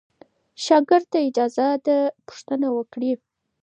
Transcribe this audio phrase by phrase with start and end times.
[0.65, 1.97] شاګرد ته اجازه ده
[2.27, 3.11] پوښتنه وکړي.